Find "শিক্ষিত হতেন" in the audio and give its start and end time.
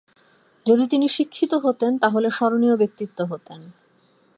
1.07-1.91